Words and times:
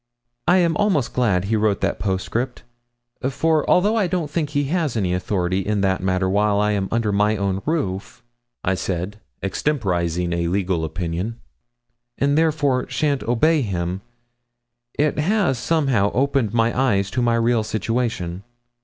'I 0.47 0.57
am 0.57 0.77
almost 0.77 1.13
glad 1.13 1.45
he 1.45 1.55
wrote 1.55 1.79
that 1.81 1.99
postscript; 1.99 2.63
for 3.29 3.69
although 3.69 3.95
I 3.95 4.07
don't 4.07 4.31
think 4.31 4.49
he 4.49 4.63
has 4.63 4.97
any 4.97 5.13
authority 5.13 5.59
in 5.59 5.81
that 5.81 6.01
matter 6.01 6.27
while 6.27 6.59
I 6.59 6.71
am 6.71 6.87
under 6.91 7.11
my 7.11 7.37
own 7.37 7.61
roof,' 7.67 8.23
I 8.63 8.73
said, 8.73 9.19
extemporising 9.43 10.33
a 10.33 10.47
legal 10.47 10.83
opinion, 10.83 11.39
'and, 12.17 12.35
therefore, 12.35 12.89
shan't 12.89 13.21
obey 13.21 13.61
him, 13.61 14.01
it 14.97 15.19
has 15.19 15.59
somehow 15.59 16.11
opened 16.13 16.51
my 16.51 16.75
eyes 16.75 17.11
to 17.11 17.21
my 17.21 17.35
real 17.35 17.63
situation.' 17.63 18.41